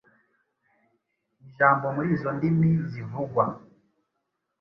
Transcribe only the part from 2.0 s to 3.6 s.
izo ndimi zivugwa